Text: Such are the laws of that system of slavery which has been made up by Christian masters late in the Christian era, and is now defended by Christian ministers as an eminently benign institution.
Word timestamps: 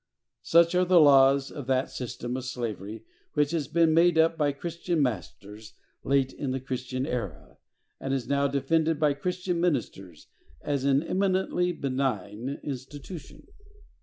Such 0.41 0.73
are 0.73 0.83
the 0.83 0.99
laws 0.99 1.51
of 1.51 1.67
that 1.67 1.91
system 1.91 2.35
of 2.35 2.43
slavery 2.45 3.03
which 3.35 3.51
has 3.51 3.67
been 3.67 3.93
made 3.93 4.17
up 4.17 4.35
by 4.35 4.51
Christian 4.51 4.99
masters 4.99 5.75
late 6.03 6.33
in 6.33 6.49
the 6.49 6.59
Christian 6.59 7.05
era, 7.05 7.59
and 7.99 8.11
is 8.11 8.27
now 8.27 8.47
defended 8.47 8.99
by 8.99 9.13
Christian 9.13 9.61
ministers 9.61 10.25
as 10.63 10.85
an 10.85 11.03
eminently 11.03 11.71
benign 11.71 12.59
institution. 12.63 13.45